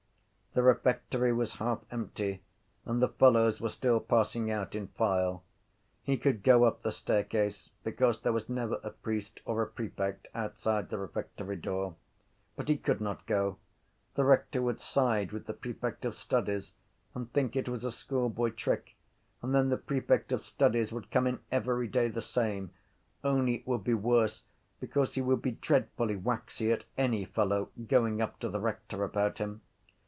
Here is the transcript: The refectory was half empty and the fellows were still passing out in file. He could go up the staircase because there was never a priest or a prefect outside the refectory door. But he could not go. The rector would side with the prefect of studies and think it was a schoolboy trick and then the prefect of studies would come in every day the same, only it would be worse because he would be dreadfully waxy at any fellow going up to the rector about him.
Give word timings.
The 0.53 0.63
refectory 0.63 1.31
was 1.31 1.55
half 1.55 1.79
empty 1.91 2.41
and 2.83 3.01
the 3.01 3.07
fellows 3.07 3.61
were 3.61 3.69
still 3.69 4.01
passing 4.01 4.51
out 4.51 4.75
in 4.75 4.89
file. 4.89 5.45
He 6.03 6.17
could 6.17 6.43
go 6.43 6.65
up 6.65 6.81
the 6.81 6.91
staircase 6.91 7.69
because 7.85 8.19
there 8.19 8.33
was 8.33 8.49
never 8.49 8.75
a 8.83 8.89
priest 8.89 9.39
or 9.45 9.61
a 9.61 9.65
prefect 9.67 10.27
outside 10.35 10.89
the 10.89 10.97
refectory 10.97 11.55
door. 11.55 11.95
But 12.57 12.67
he 12.67 12.75
could 12.75 12.99
not 12.99 13.25
go. 13.25 13.59
The 14.15 14.25
rector 14.25 14.61
would 14.61 14.81
side 14.81 15.31
with 15.31 15.45
the 15.45 15.53
prefect 15.53 16.03
of 16.03 16.15
studies 16.17 16.73
and 17.15 17.31
think 17.31 17.55
it 17.55 17.69
was 17.69 17.85
a 17.85 17.89
schoolboy 17.91 18.49
trick 18.49 18.97
and 19.41 19.55
then 19.55 19.69
the 19.69 19.77
prefect 19.77 20.33
of 20.33 20.43
studies 20.45 20.91
would 20.91 21.11
come 21.11 21.27
in 21.27 21.39
every 21.49 21.87
day 21.87 22.09
the 22.09 22.21
same, 22.21 22.71
only 23.23 23.55
it 23.59 23.67
would 23.67 23.85
be 23.85 23.93
worse 23.93 24.43
because 24.81 25.13
he 25.15 25.21
would 25.21 25.41
be 25.41 25.51
dreadfully 25.51 26.17
waxy 26.17 26.73
at 26.73 26.83
any 26.97 27.23
fellow 27.23 27.69
going 27.87 28.21
up 28.21 28.37
to 28.41 28.49
the 28.49 28.59
rector 28.59 29.01
about 29.05 29.37
him. 29.37 29.61